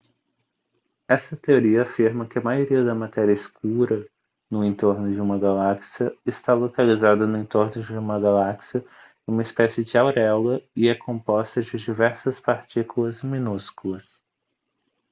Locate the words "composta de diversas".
10.95-12.39